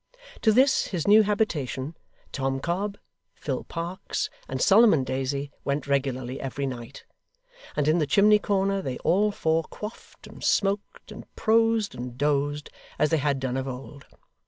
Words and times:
To 0.41 0.51
this, 0.51 0.87
his 0.87 1.07
new 1.07 1.21
habitation, 1.21 1.95
Tom 2.31 2.59
Cobb, 2.59 2.97
Phil 3.35 3.63
Parkes, 3.65 4.31
and 4.49 4.59
Solomon 4.59 5.03
Daisy 5.03 5.51
went 5.63 5.85
regularly 5.85 6.41
every 6.41 6.65
night: 6.65 7.05
and 7.75 7.87
in 7.87 7.99
the 7.99 8.07
chimney 8.07 8.39
corner, 8.39 8.81
they 8.81 8.97
all 9.03 9.31
four 9.31 9.61
quaffed, 9.65 10.25
and 10.25 10.43
smoked, 10.43 11.11
and 11.11 11.27
prosed, 11.35 11.93
and 11.93 12.17
dozed, 12.17 12.71
as 12.97 13.11
they 13.11 13.17
had 13.19 13.39
done 13.39 13.55
of 13.57 13.67
old. 13.67 14.07